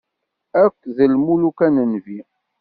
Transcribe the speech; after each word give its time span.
Akk 0.63 0.79
d 0.95 0.97
lmuluka 1.11 1.67
d 1.73 1.75
Nnbi. 1.85 2.19